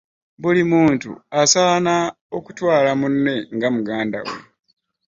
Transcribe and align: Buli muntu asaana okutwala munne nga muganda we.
Buli 0.41 0.61
muntu 0.71 1.09
asaana 1.41 1.95
okutwala 2.37 2.89
munne 2.99 3.35
nga 3.55 3.67
muganda 3.75 4.19
we. 4.27 4.35